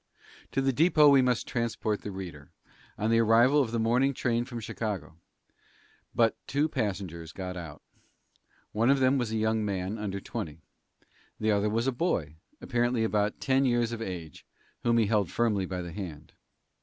To 0.53 0.63
the 0.63 0.73
depot 0.73 1.09
we 1.09 1.21
must 1.21 1.47
transport 1.47 2.01
the 2.01 2.09
reader, 2.09 2.49
on 2.97 3.11
the 3.11 3.19
arrival 3.19 3.61
of 3.61 3.69
the 3.69 3.77
morning 3.77 4.15
train 4.15 4.45
from 4.45 4.59
Chicago. 4.59 5.17
But 6.15 6.35
two 6.47 6.67
passengers 6.67 7.31
got 7.31 7.55
out. 7.55 7.83
One 8.71 8.89
of 8.89 8.99
them 8.99 9.19
was 9.19 9.31
a 9.31 9.37
young 9.37 9.63
man 9.63 9.99
under 9.99 10.19
twenty. 10.19 10.63
The 11.39 11.51
other 11.51 11.69
was 11.69 11.85
a 11.85 11.91
boy, 11.91 12.33
apparently 12.61 13.03
about 13.03 13.39
ten 13.39 13.63
years 13.63 13.91
of 13.91 14.01
age, 14.01 14.43
whom 14.81 14.97
he 14.97 15.05
held 15.05 15.29
firmly 15.29 15.67
by 15.67 15.83
the 15.83 15.91
hand. 15.91 16.33